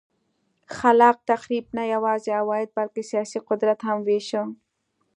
[0.77, 4.43] خلاق تخریب نه یوازې عواید بلکه سیاسي قدرت هم وېشه.